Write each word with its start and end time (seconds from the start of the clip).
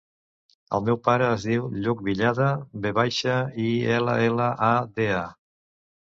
El 0.75 0.83
meu 0.85 0.95
pare 1.07 1.25
es 1.33 1.43
diu 1.49 1.65
Lluc 1.83 1.99
Villada: 2.07 2.47
ve 2.85 2.93
baixa, 2.99 3.35
i, 3.65 3.73
ela, 3.99 4.15
ela, 4.31 4.49
a, 4.69 4.71
de, 4.97 5.07
a. 5.19 5.21